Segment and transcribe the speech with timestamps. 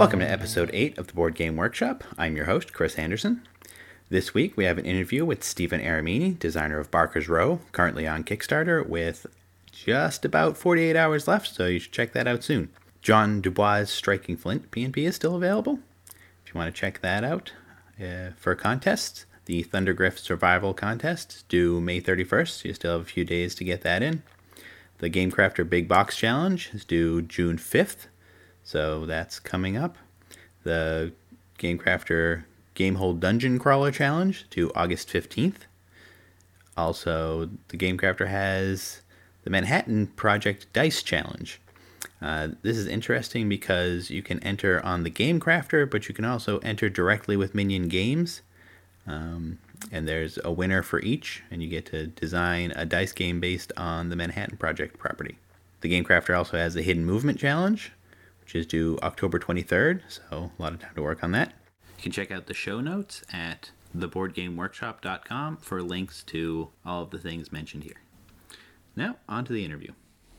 [0.00, 2.04] Welcome to episode 8 of the Board Game Workshop.
[2.16, 3.46] I'm your host, Chris Anderson.
[4.08, 8.24] This week we have an interview with Steven Aramini, designer of Barker's Row, currently on
[8.24, 9.26] Kickstarter with
[9.70, 12.70] just about 48 hours left, so you should check that out soon.
[13.02, 15.80] John du Bois' Striking Flint PNP is still available.
[16.46, 17.52] If you want to check that out
[18.02, 22.64] uh, for contests, the ThunderGryph Survival Contest due May 31st.
[22.64, 24.22] You still have a few days to get that in.
[24.96, 28.06] The GameCrafter Big Box Challenge is due June 5th,
[28.64, 29.96] so that's coming up.
[30.62, 31.12] The
[31.58, 35.66] GameCrafter Gamehole Dungeon Crawler Challenge to August 15th.
[36.76, 39.02] Also, the GameCrafter has
[39.44, 41.60] the Manhattan Project Dice Challenge.
[42.22, 46.24] Uh, this is interesting because you can enter on the Game Crafter, but you can
[46.24, 48.42] also enter directly with Minion Games.
[49.06, 49.58] Um,
[49.90, 53.72] and there's a winner for each, and you get to design a dice game based
[53.76, 55.38] on the Manhattan Project property.
[55.80, 57.90] The Game Crafter also has the Hidden Movement Challenge,
[58.50, 61.52] which is due October 23rd, so a lot of time to work on that.
[61.98, 67.18] You can check out the show notes at theboardgameworkshop.com for links to all of the
[67.20, 68.00] things mentioned here.
[68.96, 69.92] Now, on to the interview.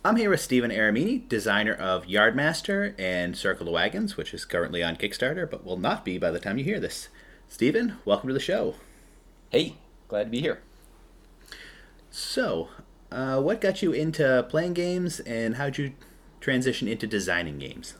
[0.03, 4.83] I'm here with Steven Aramini, designer of Yardmaster and Circle the Wagons, which is currently
[4.83, 7.07] on Kickstarter, but will not be by the time you hear this.
[7.47, 8.75] Steven, welcome to the show.
[9.51, 9.77] Hey,
[10.09, 10.59] glad to be here.
[12.09, 12.67] So,
[13.09, 15.93] uh, what got you into playing games, and how'd you
[16.41, 17.93] transition into designing games?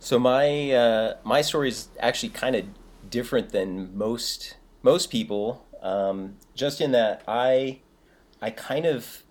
[0.00, 2.64] So my uh, my story is actually kind of
[3.10, 7.80] different than most most people, um, just in that I
[8.40, 9.24] I kind of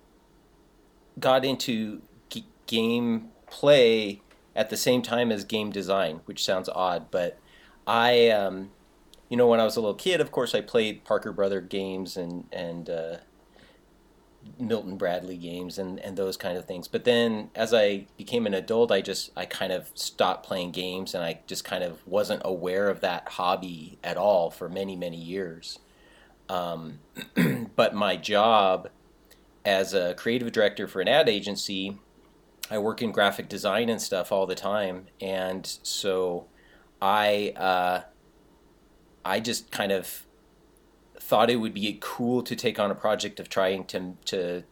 [1.19, 4.21] got into g- game play
[4.55, 7.39] at the same time as game design, which sounds odd, but
[7.85, 8.71] I, um,
[9.29, 12.17] you know, when I was a little kid, of course, I played Parker Brother games
[12.17, 13.17] and and uh,
[14.59, 16.87] Milton Bradley games and and those kind of things.
[16.87, 21.13] But then, as I became an adult, I just I kind of stopped playing games,
[21.13, 25.17] and I just kind of wasn't aware of that hobby at all for many many
[25.17, 25.79] years.
[26.49, 26.99] Um,
[27.75, 28.89] but my job
[29.65, 31.97] as a creative director for an ad agency,
[32.71, 36.47] I work in graphic design and stuff all the time, and so
[37.01, 38.01] I uh,
[39.25, 40.26] I just kind of
[41.27, 44.63] thought it would be cool to take on a project of trying to to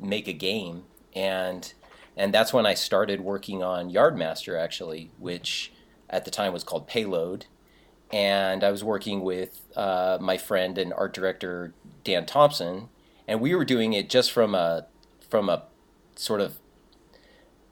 [0.00, 1.72] make a game, and
[2.16, 5.72] and that's when I started working on Yardmaster actually, which
[6.08, 7.46] at the time was called Payload,
[8.12, 12.88] and I was working with uh, my friend and art director Dan Thompson.
[13.26, 14.86] And we were doing it just from a
[15.28, 15.64] from a
[16.14, 16.58] sort of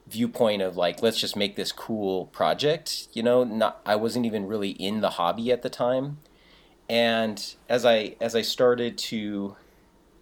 [0.09, 3.43] viewpoint of like let's just make this cool project you know?
[3.43, 6.19] Not i wasn't even really in the hobby at the time
[6.89, 9.57] and as i as i started to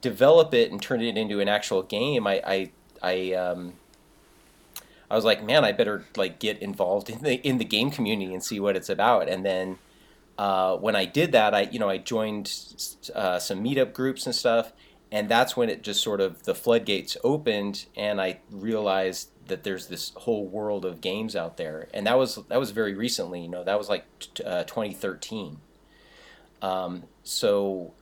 [0.00, 2.70] develop it and turn it into an actual game i i
[3.02, 3.74] i um
[5.10, 8.32] i was like man i better like get involved in the in the game community
[8.32, 9.28] and see what it's about.
[9.28, 9.78] And then
[10.36, 12.46] uh, when i did that i you know i joined
[13.14, 14.72] uh, some meetup groups and stuff
[15.12, 19.86] and that's when it just sort of the floodgates opened and i realized that there's
[19.86, 21.88] this whole world of games out there.
[21.92, 24.04] And that was that was very recently you know that was like
[24.44, 25.58] uh, 2013
[26.64, 27.92] um, so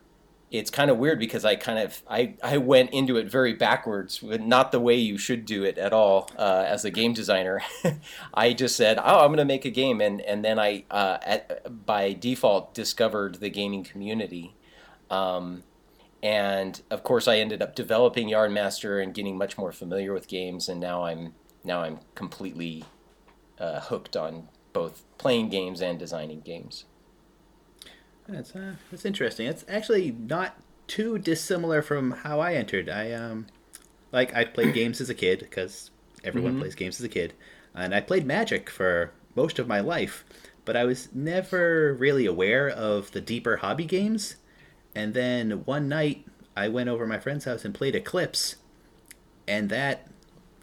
[0.51, 4.23] it's kind of weird because i kind of I, I went into it very backwards
[4.23, 7.63] not the way you should do it at all uh, as a game designer
[8.35, 11.19] i just said oh i'm going to make a game and and then i uh,
[11.23, 14.55] at, by default discovered the gaming community
[15.11, 15.63] um,
[16.23, 20.69] and of course I ended up developing Yardmaster and getting much more familiar with games
[20.69, 21.35] and now I'm
[21.65, 22.85] now I'm completely
[23.59, 26.85] uh, hooked on both playing games and designing games.
[28.29, 29.47] That's uh, that's interesting.
[29.47, 30.57] It's actually not
[30.87, 32.89] too dissimilar from how I entered.
[32.89, 33.47] I um
[34.13, 35.91] like I played games as a kid because
[36.25, 36.63] everyone mm-hmm.
[36.63, 37.35] plays games as a kid,
[37.75, 40.25] and I played Magic for most of my life,
[40.65, 44.37] but I was never really aware of the deeper hobby games
[44.95, 48.57] and then one night, I went over my friend's house and played Eclipse,
[49.49, 50.09] and that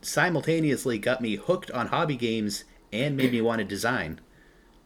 [0.02, 2.64] simultaneously got me hooked on hobby games
[2.94, 4.22] and made me want to design.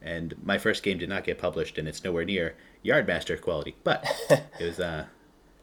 [0.01, 4.05] And my first game did not get published, and it's nowhere near Yardmaster quality, but
[4.29, 5.05] it was uh,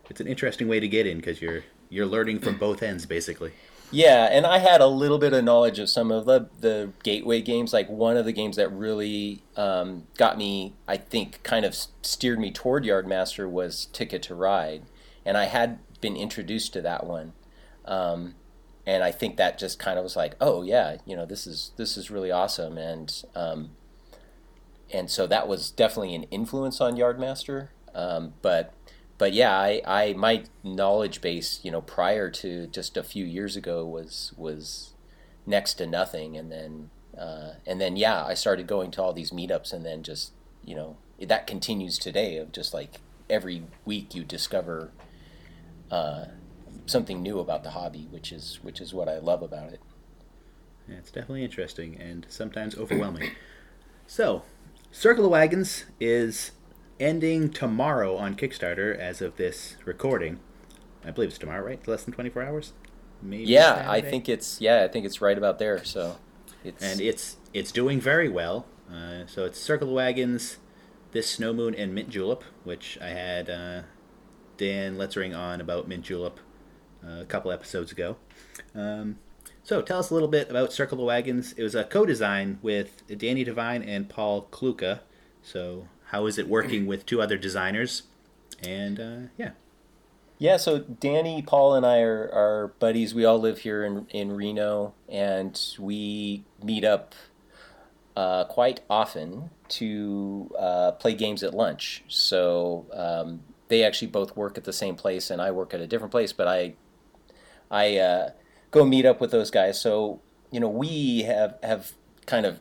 [0.08, 3.52] it's an interesting way to get in because you're you're learning from both ends basically.
[3.92, 7.40] Yeah, and I had a little bit of knowledge of some of the the gateway
[7.40, 7.72] games.
[7.72, 12.38] Like one of the games that really um, got me, I think, kind of steered
[12.38, 14.82] me toward Yardmaster was Ticket to Ride,
[15.24, 17.32] and I had been introduced to that one,
[17.84, 18.36] um,
[18.86, 21.72] and I think that just kind of was like, oh yeah, you know, this is
[21.76, 23.70] this is really awesome, and um,
[24.92, 27.68] and so that was definitely an influence on Yardmaster.
[27.94, 28.74] Um, but
[29.18, 33.56] but yeah, I, I my knowledge base, you know, prior to just a few years
[33.56, 34.94] ago was was
[35.46, 39.30] next to nothing, and then uh, and then yeah, I started going to all these
[39.30, 40.32] meetups, and then just
[40.64, 44.90] you know that continues today of just like every week you discover
[45.90, 46.26] uh,
[46.86, 49.80] something new about the hobby, which is which is what I love about it.
[50.88, 53.30] Yeah, it's definitely interesting and sometimes overwhelming.
[54.06, 54.42] so,
[54.92, 56.50] Circle of Wagons is
[56.98, 60.40] ending tomorrow on Kickstarter as of this recording.
[61.04, 61.86] I believe it's tomorrow, right?
[61.86, 62.72] Less than 24 hours?
[63.22, 63.88] Maybe yeah, Saturday?
[63.88, 65.84] I think it's yeah, I think it's right about there.
[65.84, 66.16] So,
[66.64, 68.66] it's and it's it's doing very well.
[68.92, 70.58] Uh, so it's Circle of Wagons,
[71.12, 73.82] this Snow Moon, and Mint Julep, which I had uh,
[74.56, 76.40] Dan Letzring on about Mint Julep
[77.06, 78.16] uh, a couple episodes ago.
[78.74, 79.18] Um,
[79.62, 81.52] so tell us a little bit about Circle the Wagons.
[81.52, 85.00] It was a co-design with Danny Devine and Paul Kluka.
[85.42, 88.04] So how is it working with two other designers?
[88.62, 89.50] And uh, yeah.
[90.38, 93.14] Yeah, so Danny, Paul, and I are, are buddies.
[93.14, 97.14] We all live here in, in Reno, and we meet up
[98.16, 102.04] uh, quite often to uh, play games at lunch.
[102.08, 105.86] So um, they actually both work at the same place, and I work at a
[105.86, 106.32] different place.
[106.32, 106.72] But I,
[107.70, 108.30] I uh,
[108.70, 109.80] go meet up with those guys.
[109.80, 110.20] So
[110.50, 111.92] you know, we have have
[112.26, 112.60] kind of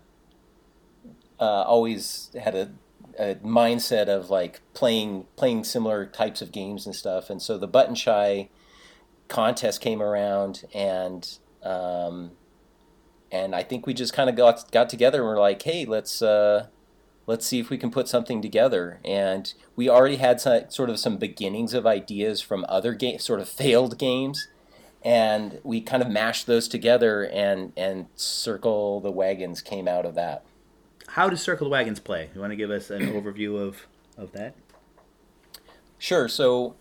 [1.39, 2.71] uh, always had a,
[3.17, 7.29] a, mindset of like playing playing similar types of games and stuff.
[7.29, 8.49] And so the Button Shy
[9.27, 11.27] contest came around, and
[11.63, 12.31] um,
[13.31, 16.21] and I think we just kind of got got together and we're like, hey, let's.
[16.21, 16.67] Uh,
[17.27, 18.99] let's see if we can put something together.
[19.05, 23.39] And we already had some, sort of some beginnings of ideas from other games, sort
[23.39, 24.47] of failed games
[25.03, 30.15] and we kind of mashed those together and and circle the wagons came out of
[30.15, 30.43] that.
[31.09, 32.29] How does circle the wagons play?
[32.33, 33.87] You want to give us an overview of
[34.17, 34.55] of that?
[35.97, 36.75] Sure so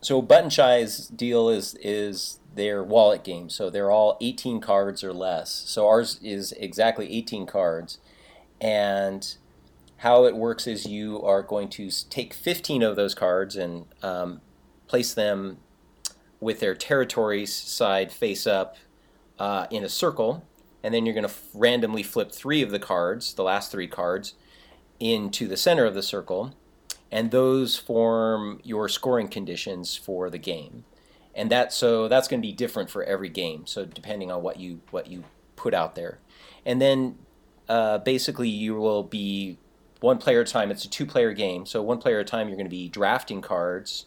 [0.00, 5.12] so button shy's deal is is their wallet game so they're all 18 cards or
[5.12, 5.50] less.
[5.66, 7.98] So ours is exactly 18 cards
[8.60, 9.36] and
[9.98, 14.40] how it works is you are going to take 15 of those cards and um,
[14.86, 15.58] place them
[16.40, 18.76] with their territories side face up
[19.38, 20.46] uh, in a circle,
[20.82, 23.86] and then you're going to f- randomly flip three of the cards, the last three
[23.86, 24.34] cards,
[24.98, 26.54] into the center of the circle,
[27.10, 30.84] and those form your scoring conditions for the game.
[31.34, 33.66] And that so that's going to be different for every game.
[33.66, 35.24] So depending on what you what you
[35.56, 36.18] put out there,
[36.66, 37.18] and then
[37.68, 39.58] uh, basically you will be
[40.00, 40.70] one player at a time.
[40.70, 42.48] It's a two player game, so one player at a time.
[42.48, 44.06] You're going to be drafting cards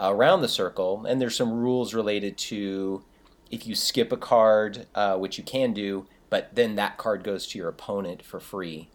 [0.00, 3.04] around the circle, and there's some rules related to
[3.50, 7.46] if you skip a card, uh, which you can do, but then that card goes
[7.48, 8.88] to your opponent for free.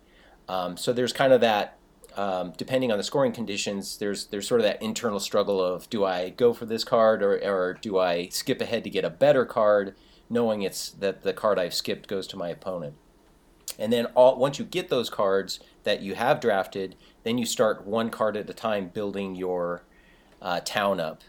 [0.47, 1.77] Um, so there's kind of that.
[2.15, 6.05] Um, depending on the scoring conditions, there's there's sort of that internal struggle of do
[6.05, 9.43] I go for this card or, or do I skip ahead to get a better
[9.43, 9.95] card,
[10.29, 12.95] knowing it's that the card I've skipped goes to my opponent.
[13.77, 17.85] And then all, once you get those cards that you have drafted, then you start
[17.85, 19.83] one card at a time building your
[20.41, 21.21] uh, town up.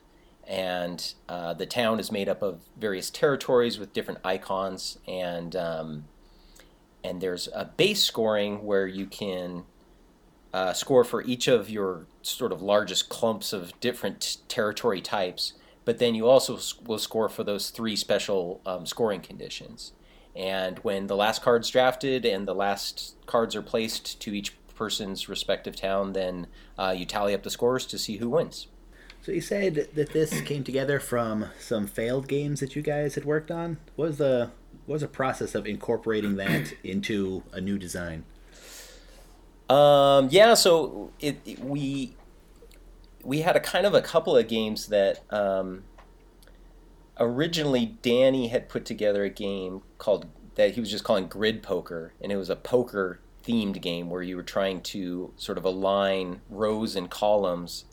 [0.46, 6.04] And uh, the town is made up of various territories with different icons, and um,
[7.02, 9.64] and there's a base scoring where you can
[10.52, 15.54] uh, score for each of your sort of largest clumps of different territory types.
[15.84, 19.92] But then you also will score for those three special um, scoring conditions.
[20.34, 25.28] And when the last card's drafted and the last cards are placed to each person's
[25.28, 26.46] respective town, then
[26.78, 28.66] uh, you tally up the scores to see who wins.
[29.26, 33.24] So you said that this came together from some failed games that you guys had
[33.24, 33.78] worked on.
[33.96, 34.52] What was the
[34.84, 38.22] what was the process of incorporating that into a new design?
[39.68, 42.14] Um, yeah, so it, it, we
[43.24, 45.82] we had a kind of a couple of games that um,
[47.18, 52.12] originally Danny had put together a game called that he was just calling Grid Poker,
[52.20, 56.42] and it was a poker themed game where you were trying to sort of align
[56.48, 57.86] rows and columns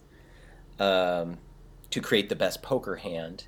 [0.79, 1.37] um,
[1.89, 3.45] to create the best poker hand.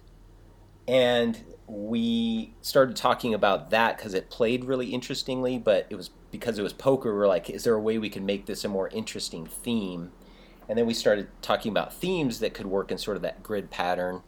[0.88, 6.60] And we started talking about that because it played really interestingly, but it was because
[6.60, 7.16] it was poker.
[7.16, 10.12] We are like, is there a way we can make this a more interesting theme?
[10.68, 13.72] And then we started talking about themes that could work in sort of that grid
[13.72, 14.22] pattern.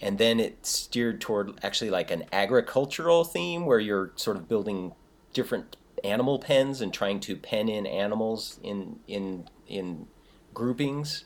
[0.00, 4.92] And then it steered toward actually like an agricultural theme where you're sort of building
[5.32, 10.06] different animal pens and trying to pen in animals in in in
[10.54, 11.24] groupings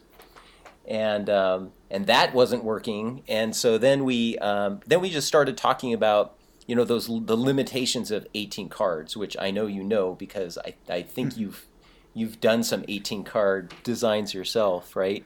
[0.86, 3.22] and um, and that wasn't working.
[3.28, 6.34] And so then we um, then we just started talking about
[6.66, 10.74] you know those the limitations of 18 cards, which I know you know because I
[10.88, 11.40] I think hmm.
[11.40, 11.66] you've
[12.14, 15.24] you've done some 18 card designs yourself, right?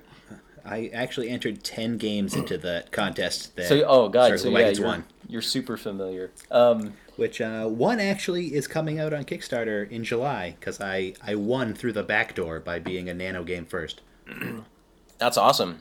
[0.64, 5.04] I actually entered ten games into the contest that So oh god, so yeah, you're,
[5.28, 6.32] you're super familiar.
[6.50, 11.36] Um, Which uh, one actually is coming out on Kickstarter in July because I I
[11.36, 14.02] won through the back door by being a nano game first.
[15.18, 15.80] That's awesome.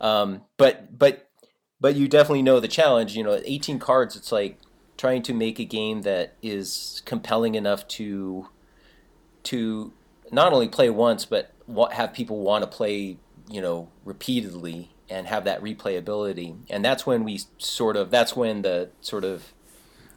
[0.00, 1.28] Um, but but
[1.80, 3.16] but you definitely know the challenge.
[3.16, 4.58] You know, 18 cards, it's like
[4.96, 8.48] trying to make a game that is compelling enough to
[9.44, 9.92] to
[10.30, 11.52] not only play once, but
[11.92, 13.18] have people want to play.
[13.50, 16.56] You know, repeatedly and have that replayability.
[16.70, 19.53] And that's when we sort of that's when the sort of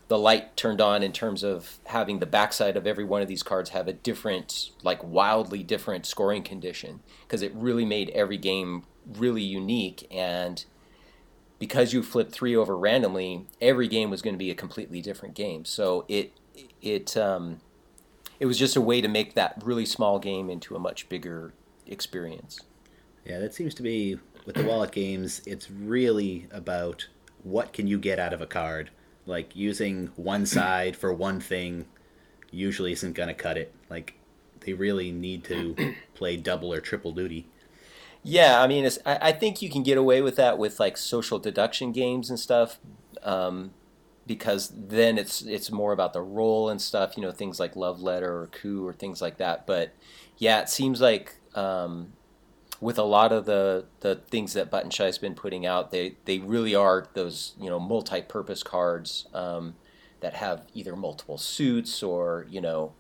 [0.07, 3.43] the light turned on in terms of having the backside of every one of these
[3.43, 8.83] cards have a different, like wildly different scoring condition because it really made every game
[9.05, 10.07] really unique.
[10.09, 10.63] And
[11.59, 15.35] because you flipped three over randomly, every game was going to be a completely different
[15.35, 15.65] game.
[15.65, 16.31] So it
[16.81, 17.59] it um,
[18.39, 21.53] it was just a way to make that really small game into a much bigger
[21.85, 22.61] experience.
[23.25, 25.41] Yeah, that seems to be with the wallet games.
[25.45, 27.07] It's really about
[27.43, 28.89] what can you get out of a card.
[29.27, 31.85] Like using one side for one thing
[32.49, 33.73] usually isn't going to cut it.
[33.89, 34.15] Like
[34.61, 37.47] they really need to play double or triple duty.
[38.23, 40.97] Yeah, I mean, it's, I, I think you can get away with that with like
[40.97, 42.79] social deduction games and stuff,
[43.23, 43.71] um,
[44.25, 47.15] because then it's it's more about the role and stuff.
[47.15, 49.65] You know, things like love letter or coup or things like that.
[49.65, 49.93] But
[50.37, 52.13] yeah, it seems like um,
[52.79, 56.39] with a lot of the the things that Button Shy's been putting out, they they
[56.39, 59.75] really are those you know multi-purpose cards um,
[60.19, 62.93] that have either multiple suits or you know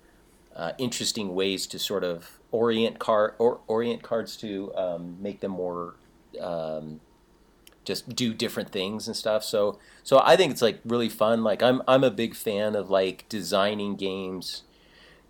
[0.55, 5.51] uh, interesting ways to sort of orient card or orient cards to um, make them
[5.51, 5.95] more
[6.41, 6.99] um,
[7.85, 9.43] just do different things and stuff.
[9.43, 11.43] So so I think it's like really fun.
[11.43, 14.63] Like I'm I'm a big fan of like designing games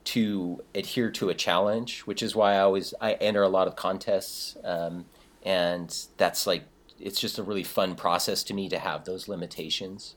[0.08, 3.76] to adhere to a challenge, which is why I always I enter a lot of
[3.76, 5.06] contests, um,
[5.44, 6.64] and that's like
[6.98, 10.16] it's just a really fun process to me to have those limitations.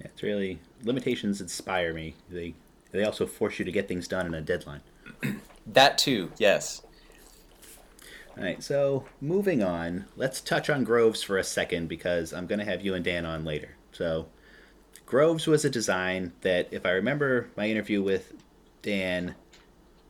[0.00, 2.14] Yeah, it's really limitations inspire me.
[2.30, 2.54] They
[2.90, 4.80] they also force you to get things done in a deadline.
[5.70, 6.80] That too, yes.
[8.38, 12.60] All right, so moving on, let's touch on Groves for a second because I'm going
[12.60, 13.76] to have you and Dan on later.
[13.92, 14.28] So,
[15.04, 18.32] Groves was a design that, if I remember my interview with
[18.82, 19.34] Dan,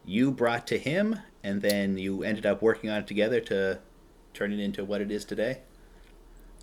[0.05, 3.79] you brought to him, and then you ended up working on it together to
[4.35, 5.61] turn it into what it is today.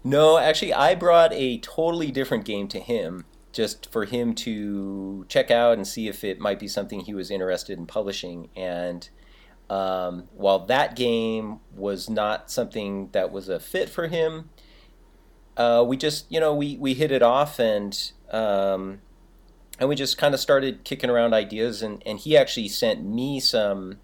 [0.03, 5.49] No, actually, I brought a totally different game to him just for him to check
[5.49, 8.49] out and see if it might be something he was interested in publishing.
[8.55, 9.07] And
[9.69, 14.49] um, while that game was not something that was a fit for him,
[15.55, 18.99] uh, we just, you know, we, we hit it off and um,
[19.79, 21.81] and we just kind of started kicking around ideas.
[21.81, 23.99] And, and he actually sent me some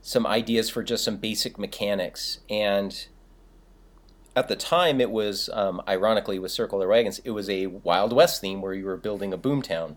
[0.00, 2.38] some ideas for just some basic mechanics.
[2.48, 3.08] And
[4.38, 8.12] at the time it was um, ironically with circle of wagons it was a wild
[8.12, 9.96] west theme where you were building a boomtown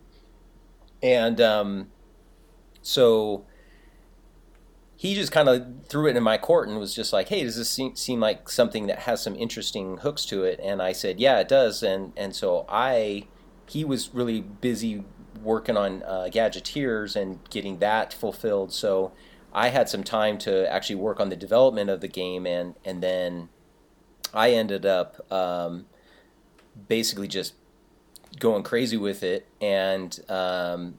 [1.04, 1.92] and um,
[2.82, 3.46] so
[4.96, 7.56] he just kind of threw it in my court and was just like hey does
[7.56, 10.60] this seem, seem like something that has some interesting hooks to it?
[10.64, 11.84] And i said yeah it does.
[11.84, 13.28] And and so i
[13.72, 15.04] he was really busy
[15.42, 18.74] working on uh, gadgeteers and getting that fulfilled.
[18.74, 19.12] So
[19.54, 23.04] i had some time to actually work on the development of the game and and
[23.04, 23.50] then
[24.34, 25.86] I ended up um,
[26.88, 27.54] basically just
[28.40, 30.98] going crazy with it and um,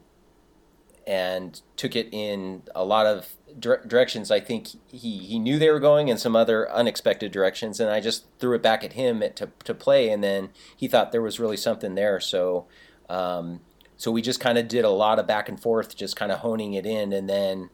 [1.06, 4.30] and took it in a lot of dire- directions.
[4.30, 8.00] I think he, he knew they were going in some other unexpected directions, and I
[8.00, 11.22] just threw it back at him at, to to play, and then he thought there
[11.22, 12.20] was really something there.
[12.20, 12.66] So
[13.08, 13.60] um,
[13.96, 16.40] so we just kind of did a lot of back and forth, just kind of
[16.40, 17.70] honing it in, and then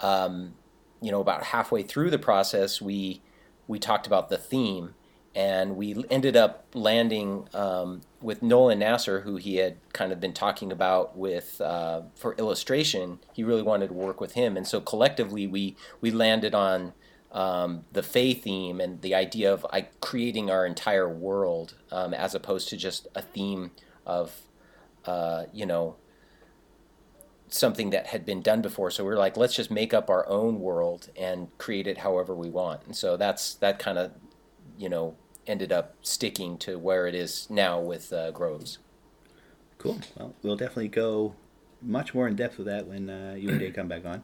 [0.00, 0.54] um,
[1.00, 3.22] you know about halfway through the process we
[3.66, 4.94] we talked about the theme
[5.34, 10.34] and we ended up landing um, with Nolan Nasser, who he had kind of been
[10.34, 13.18] talking about with uh, for illustration.
[13.32, 16.92] He really wanted to work with him, and so collectively we we landed on
[17.32, 19.66] um, the Fae theme and the idea of
[20.00, 23.70] creating our entire world um, as opposed to just a theme
[24.04, 24.42] of
[25.06, 25.96] uh, you know
[27.48, 28.90] something that had been done before.
[28.90, 32.34] So we are like, let's just make up our own world and create it however
[32.34, 32.82] we want.
[32.86, 34.12] And so that's that kind of
[34.78, 38.78] you know ended up sticking to where it is now with uh, Groves.
[39.78, 40.00] Cool.
[40.16, 41.34] Well, we'll definitely go
[41.80, 44.22] much more in depth with that when uh, you and Dave come back on.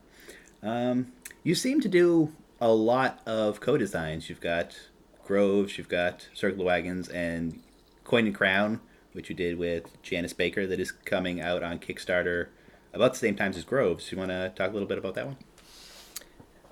[0.63, 4.29] Um, you seem to do a lot of co-designs.
[4.29, 4.79] You've got
[5.25, 7.61] Groves, you've got Circle Wagons, and
[8.05, 8.81] Coin and Crown,
[9.13, 12.49] which you did with Janice Baker, that is coming out on Kickstarter
[12.93, 14.11] about the same time as Groves.
[14.11, 15.37] You want to talk a little bit about that one?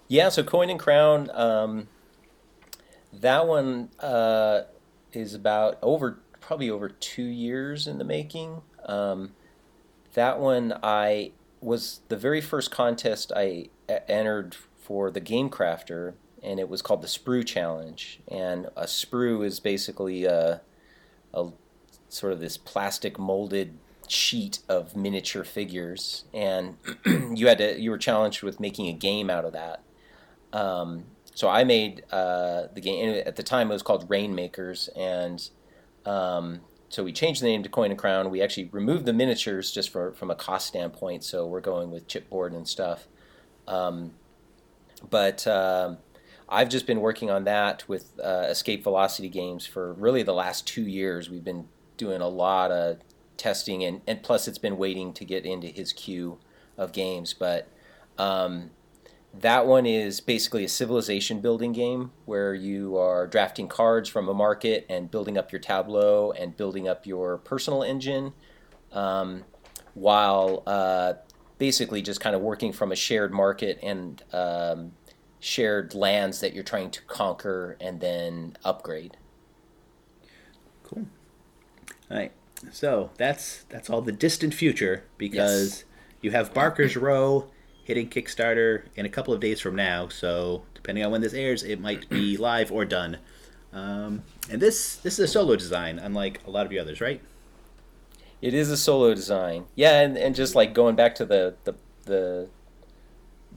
[0.08, 0.28] Yeah.
[0.28, 1.30] So Coin and Crown.
[1.34, 1.88] Um,
[3.12, 4.62] That one uh,
[5.12, 8.62] is about over probably over two years in the making.
[8.84, 9.32] Um,
[10.14, 16.60] that one I was the very first contest I entered for the Game Crafter, and
[16.60, 18.20] it was called the Sprue Challenge.
[18.28, 20.60] And a sprue is basically a,
[21.34, 21.48] a
[22.08, 26.76] sort of this plastic molded sheet of miniature figures, and
[27.34, 29.82] you had to you were challenged with making a game out of that.
[30.52, 31.04] Um,
[31.36, 33.70] so I made uh, the game at the time.
[33.70, 35.46] It was called Rainmakers, and
[36.06, 38.30] um, so we changed the name to Coin and Crown.
[38.30, 41.24] We actually removed the miniatures just for, from a cost standpoint.
[41.24, 43.06] So we're going with chipboard and stuff.
[43.68, 44.12] Um,
[45.10, 45.96] but uh,
[46.48, 50.66] I've just been working on that with uh, Escape Velocity games for really the last
[50.66, 51.28] two years.
[51.28, 53.00] We've been doing a lot of
[53.36, 56.38] testing, and, and plus it's been waiting to get into his queue
[56.78, 57.34] of games.
[57.34, 57.68] But
[58.16, 58.70] um,
[59.40, 64.34] that one is basically a civilization building game where you are drafting cards from a
[64.34, 68.32] market and building up your tableau and building up your personal engine
[68.92, 69.44] um,
[69.94, 71.14] while uh,
[71.58, 74.92] basically just kind of working from a shared market and um,
[75.40, 79.16] shared lands that you're trying to conquer and then upgrade.
[80.84, 81.06] Cool.
[82.10, 82.32] All right.
[82.70, 85.84] So that's that's all the distant future because yes.
[86.22, 87.50] you have Barker's Row
[87.86, 90.08] hitting Kickstarter in a couple of days from now.
[90.08, 93.18] So depending on when this airs, it might be live or done.
[93.72, 97.20] Um, and this this is a solo design, unlike a lot of the others, right?
[98.42, 101.74] It is a solo design, yeah, and, and just like going back to the the
[102.04, 102.48] the,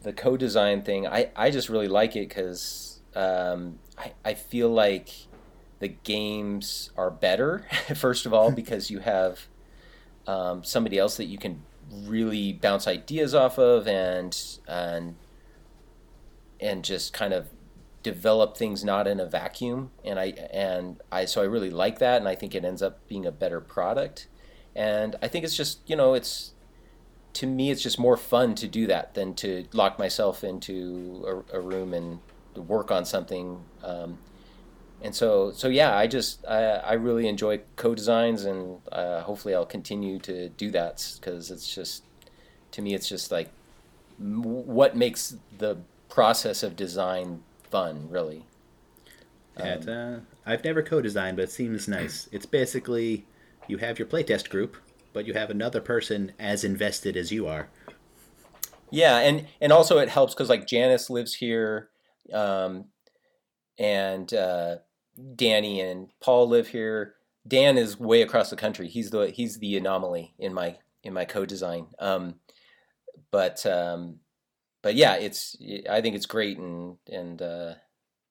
[0.02, 5.10] the co-design thing, I, I just really like it because um, I I feel like
[5.80, 9.48] the games are better first of all because you have
[10.28, 15.16] um, somebody else that you can really bounce ideas off of and and
[16.60, 17.48] and just kind of
[18.04, 19.92] develop things not in a vacuum.
[20.04, 23.08] And I and I so I really like that and I think it ends up
[23.08, 24.28] being a better product.
[24.76, 26.54] And I think it's just you know it's
[27.34, 31.58] to me it's just more fun to do that than to lock myself into a,
[31.58, 32.20] a room and
[32.56, 34.18] work on something um,
[35.02, 39.66] and so so yeah i just i, I really enjoy co-designs and uh, hopefully i'll
[39.66, 42.04] continue to do that because it's just
[42.72, 43.50] to me it's just like
[44.20, 45.78] what makes the
[46.10, 48.46] process of design fun really.
[49.58, 52.28] Yeah, um, uh, i've never co-designed but it seems nice.
[52.32, 53.26] It's basically
[53.68, 54.76] you have your playtest group
[55.14, 57.70] but you have another person as invested as you are.
[58.92, 61.90] Yeah and and also it helps because like janice lives here
[62.34, 62.86] um,
[63.78, 64.78] and uh,
[65.36, 67.16] Danny and Paul live here.
[67.48, 68.88] Dan is way across the country.
[68.88, 71.88] He's the he's the anomaly in my in my co-design.
[72.00, 72.36] Um,
[73.32, 74.20] but um,
[74.82, 75.56] but yeah, it's
[75.90, 77.74] I think it's great and and uh,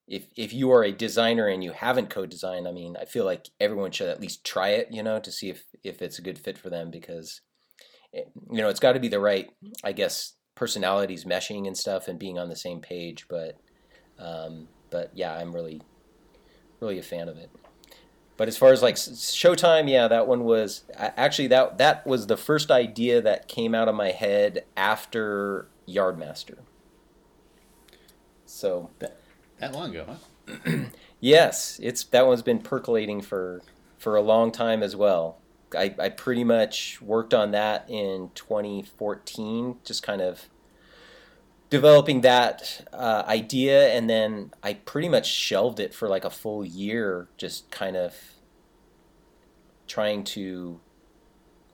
[0.07, 3.49] if if you are a designer and you haven't co-designed, I mean, I feel like
[3.61, 6.39] everyone should at least try it, you know, to see if if it's a good
[6.39, 7.41] fit for them because
[8.13, 9.51] it, eh, you know it's got to be the right,
[9.85, 13.27] I guess, personalities meshing and stuff and being on the same page.
[13.29, 13.59] But
[14.19, 15.83] um, but yeah, I'm really
[16.81, 17.51] really a fan of it.
[18.37, 22.37] But as far as like Showtime, yeah, that one was actually that that was the
[22.37, 26.59] first idea that came out of my head after Yardmaster.
[28.47, 29.19] So that,
[29.59, 30.85] that long ago, huh?
[31.21, 33.61] yes, it's that one's been percolating for
[33.99, 35.39] for a long time as well.
[35.77, 40.49] I, I pretty much worked on that in 2014, just kind of
[41.71, 46.65] developing that uh, idea and then i pretty much shelved it for like a full
[46.65, 48.15] year just kind of
[49.87, 50.81] trying to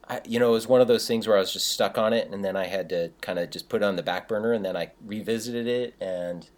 [0.07, 2.13] I, you know it was one of those things where i was just stuck on
[2.13, 4.51] it and then i had to kind of just put it on the back burner
[4.51, 6.49] and then i revisited it and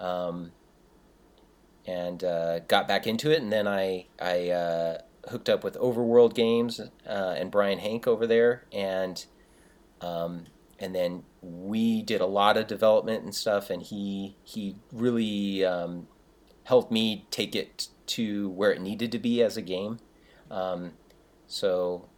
[0.00, 0.52] um,
[1.86, 4.98] and uh, got back into it and then i i uh,
[5.28, 9.26] hooked up with overworld games uh, and brian Henk over there and
[10.00, 10.44] um,
[10.78, 16.08] and then we did a lot of development and stuff, and he he really um,
[16.64, 19.98] helped me take it to where it needed to be as a game.
[20.50, 20.92] Um,
[21.46, 22.08] so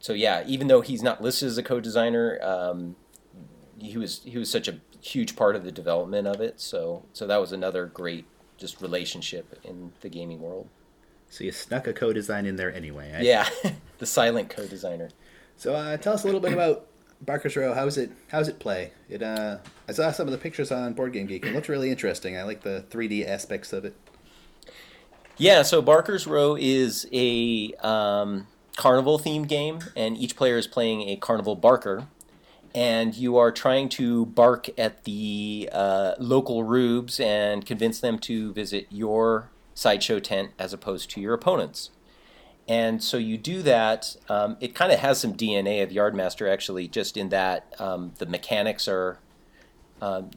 [0.00, 2.96] so yeah, even though he's not listed as a co-designer, um,
[3.78, 6.60] he was he was such a huge part of the development of it.
[6.60, 10.68] So so that was another great just relationship in the gaming world.
[11.30, 13.12] So you snuck a co-design in there anyway.
[13.12, 13.22] Eh?
[13.22, 13.48] Yeah,
[13.98, 15.10] the silent co-designer.
[15.56, 16.87] So uh, tell us a little bit about
[17.20, 18.92] Barker's Row, how's it how's it play?
[19.08, 21.44] It uh I saw some of the pictures on Board Game Geek.
[21.44, 22.36] It looks really interesting.
[22.36, 23.94] I like the 3D aspects of it.
[25.40, 31.08] Yeah, so Barker's Row is a um, carnival themed game, and each player is playing
[31.08, 32.08] a carnival barker,
[32.74, 38.52] and you are trying to bark at the uh, local rubes and convince them to
[38.52, 41.90] visit your sideshow tent as opposed to your opponent's.
[42.68, 44.14] And so you do that.
[44.28, 48.26] Um, it kind of has some DNA of Yardmaster, actually, just in that um, the
[48.26, 49.18] mechanics are.
[50.02, 50.30] Um,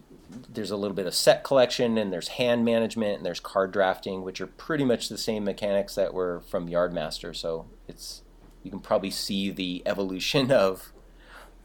[0.50, 4.24] there's a little bit of set collection, and there's hand management, and there's card drafting,
[4.24, 7.36] which are pretty much the same mechanics that were from Yardmaster.
[7.36, 8.22] So it's
[8.64, 10.94] you can probably see the evolution of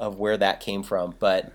[0.00, 1.14] of where that came from.
[1.20, 1.52] But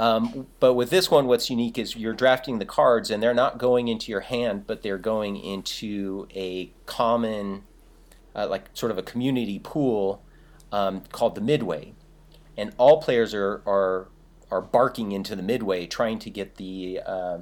[0.00, 3.58] um, but with this one, what's unique is you're drafting the cards, and they're not
[3.58, 7.62] going into your hand, but they're going into a common
[8.34, 10.22] uh, like sort of a community pool
[10.70, 11.94] um, called the Midway,
[12.56, 14.08] and all players are are
[14.50, 17.38] are barking into the Midway, trying to get the uh,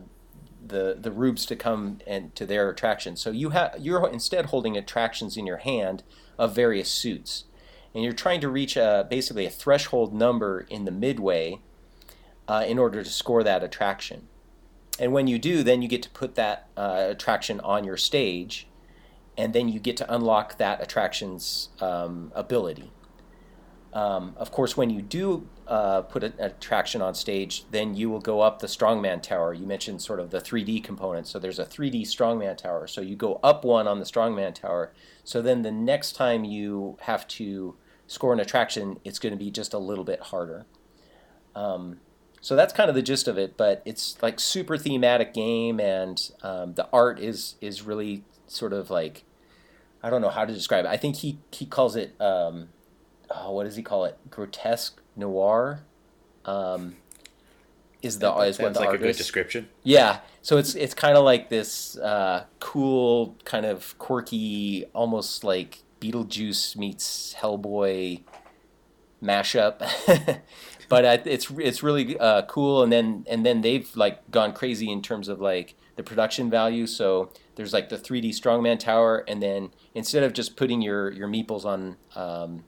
[0.64, 3.16] the the rubes to come and to their attraction.
[3.16, 6.03] So you have you're instead holding attractions in your hand
[6.38, 7.44] of various suits,
[7.94, 11.61] and you're trying to reach a, basically a threshold number in the Midway
[12.48, 14.29] uh, in order to score that attraction.
[14.98, 18.66] And when you do, then you get to put that uh, attraction on your stage
[19.40, 22.92] and then you get to unlock that attraction's um, ability.
[23.94, 28.20] Um, of course, when you do uh, put an attraction on stage, then you will
[28.20, 29.55] go up the strongman tower.
[29.55, 31.26] You mentioned sort of the 3D component.
[31.26, 32.87] So there's a 3D strongman tower.
[32.87, 34.92] So you go up one on the strongman tower.
[35.24, 37.76] So then the next time you have to
[38.07, 40.66] score an attraction, it's going to be just a little bit harder.
[41.57, 41.98] Um,
[42.42, 43.57] so that's kind of the gist of it.
[43.57, 48.90] But it's like super thematic game, and um, the art is is really sort of
[48.90, 49.24] like
[50.03, 50.89] I don't know how to describe it.
[50.89, 52.69] I think he he calls it um,
[53.31, 54.19] oh, what does he call it?
[54.31, 55.83] Grotesque noir.
[56.45, 56.97] Um,
[58.03, 59.03] is the that is what the like artist.
[59.03, 59.69] a good description.
[59.83, 65.83] Yeah, so it's it's kind of like this uh, cool, kind of quirky, almost like
[66.01, 68.23] Beetlejuice meets Hellboy
[69.23, 69.87] mashup.
[70.90, 75.00] but it's it's really uh, cool, and then and then they've like gone crazy in
[75.00, 76.87] terms of like the production value.
[76.87, 81.29] So there's like the 3D strongman tower, and then instead of just putting your your
[81.29, 82.64] meeples on um,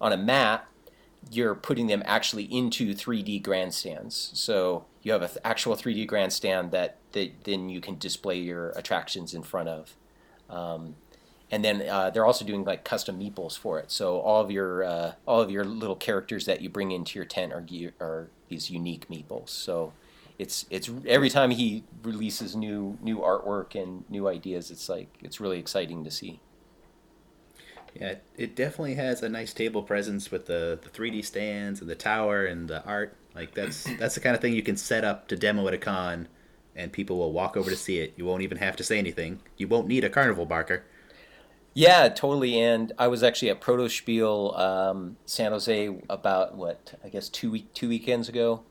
[0.00, 0.66] on a mat,
[1.30, 4.30] you're putting them actually into 3D grandstands.
[4.32, 9.34] So you have an actual 3D grandstand that, that then you can display your attractions
[9.34, 9.94] in front of.
[10.48, 10.96] Um,
[11.54, 13.92] and then uh, they're also doing like custom meeples for it.
[13.92, 17.24] So all of your uh, all of your little characters that you bring into your
[17.24, 17.64] tent are
[18.00, 19.50] are these unique meeples.
[19.50, 19.92] So
[20.36, 25.38] it's it's every time he releases new new artwork and new ideas, it's like it's
[25.38, 26.40] really exciting to see.
[27.94, 31.94] Yeah, it definitely has a nice table presence with the, the 3D stands and the
[31.94, 33.16] tower and the art.
[33.32, 35.78] Like that's that's the kind of thing you can set up to demo at a
[35.78, 36.26] con,
[36.74, 38.14] and people will walk over to see it.
[38.16, 39.38] You won't even have to say anything.
[39.56, 40.82] You won't need a carnival barker.
[41.74, 42.60] Yeah, totally.
[42.60, 47.74] And I was actually at Protospiel um, San Jose about what I guess two week
[47.74, 48.62] two weekends ago,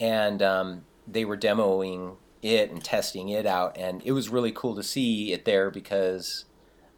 [0.00, 4.76] and um, they were demoing it and testing it out, and it was really cool
[4.76, 6.44] to see it there because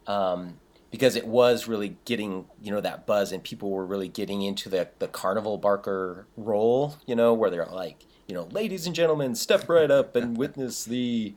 [0.05, 0.59] um,
[0.91, 4.69] because it was really getting you know that buzz, and people were really getting into
[4.69, 9.33] the the carnival barker role, you know, where they're like, you know, ladies and gentlemen,
[9.33, 11.33] step right up and witness the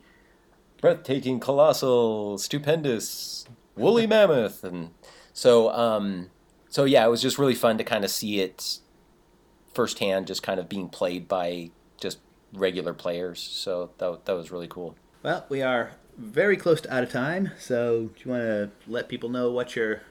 [0.79, 3.47] breathtaking, colossal, stupendous
[3.79, 4.91] woolly mammoth, and
[5.33, 6.29] so um,
[6.69, 8.79] so yeah, it was just really fun to kind of see it
[9.73, 12.19] firsthand, just kind of being played by just
[12.53, 13.39] regular players.
[13.39, 14.95] So that, that was really cool.
[15.23, 19.09] Well, we are very close to out of time, so do you want to let
[19.09, 20.01] people know what you're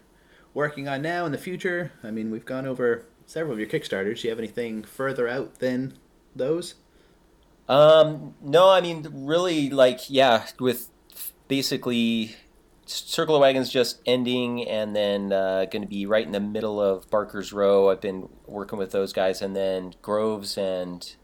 [0.54, 1.92] working on now in the future?
[2.02, 4.20] I mean, we've gone over several of your Kickstarters.
[4.20, 5.98] Do you have anything further out than
[6.34, 6.74] those?
[7.68, 10.88] Um, no, I mean, really, like, yeah, with
[11.48, 12.36] basically
[12.90, 16.80] Circle of Wagons just ending, and then uh, going to be right in the middle
[16.80, 17.90] of Barker's Row.
[17.90, 21.14] I've been working with those guys, and then Groves and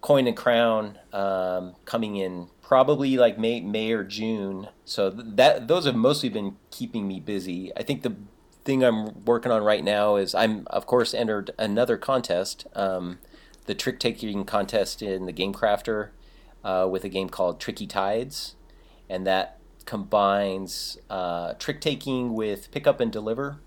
[0.00, 4.68] Coin and Crown um, coming in probably like May, May or June.
[4.84, 7.72] So that those have mostly been keeping me busy.
[7.76, 8.16] I think the
[8.64, 13.18] thing I'm working on right now is I'm of course entered another contest, um,
[13.66, 16.10] the trick taking contest in the Game Crafter,
[16.62, 18.56] uh, with a game called Tricky Tides,
[19.08, 19.59] and that
[19.90, 23.58] combines uh, trick taking with pick up and deliver.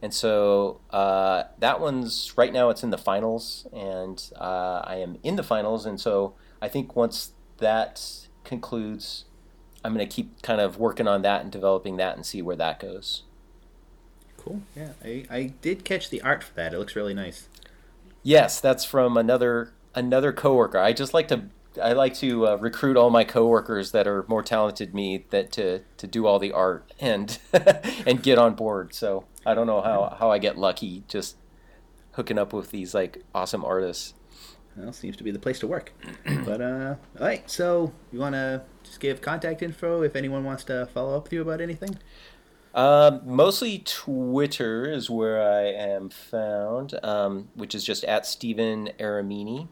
[0.00, 5.18] And so uh, that one's right now it's in the finals, and uh, I am
[5.24, 5.84] in the finals.
[5.84, 9.24] And so I think once that concludes,
[9.84, 12.56] I'm going to keep kind of working on that and developing that and see where
[12.56, 13.24] that goes.
[14.36, 14.62] Cool.
[14.76, 16.72] Yeah, I, I did catch the art for that.
[16.72, 17.48] It looks really nice.
[18.22, 20.78] Yes, that's from another another coworker.
[20.78, 21.46] I just like to
[21.80, 25.52] I like to uh, recruit all my coworkers that are more talented than me that
[25.52, 27.38] to to do all the art and
[28.06, 28.94] and get on board.
[28.94, 31.36] So I don't know how how I get lucky just
[32.12, 34.14] hooking up with these like awesome artists.
[34.76, 35.92] well, seems to be the place to work.
[36.44, 40.64] but uh, all right, so you want to just give contact info if anyone wants
[40.64, 41.98] to follow up with you about anything?
[42.74, 49.68] Um, mostly Twitter is where I am found, um, which is just at Steven Aramini,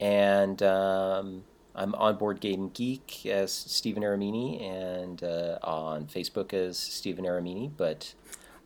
[0.00, 6.78] and um, I'm on Board Game Geek as Steven Aramini, and uh, on Facebook as
[6.78, 7.70] Steven Aramini.
[7.76, 8.14] But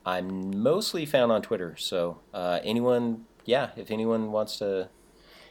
[0.05, 1.77] I'm mostly found on Twitter.
[1.77, 4.89] So uh, anyone, yeah, if anyone wants to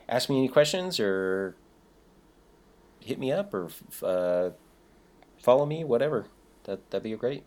[0.09, 1.55] ask me any questions or
[2.99, 3.69] hit me up or
[4.03, 4.49] uh,
[5.41, 6.25] follow me, whatever,
[6.63, 7.43] that that'd be great.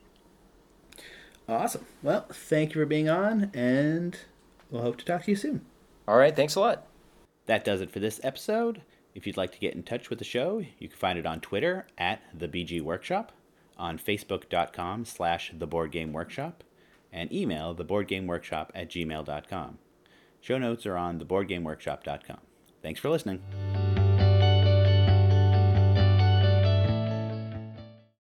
[1.49, 1.85] Awesome.
[2.03, 4.19] Well, thank you for being on, and
[4.71, 5.67] we'll hope to talk to you soon.
[6.09, 6.35] All right.
[6.35, 6.87] Thanks a lot.
[7.47, 8.83] That does it for this episode.
[9.15, 11.41] If you'd like to get in touch with the show, you can find it on
[11.41, 13.33] Twitter at the BG Workshop,
[13.77, 16.65] on Facebook.com slash the Board Game Workshop,
[17.13, 19.79] and email theboardgameworkshop at gmail.com.
[20.41, 22.39] Show notes are on theboardgameworkshop.com.
[22.83, 23.41] Thanks for listening.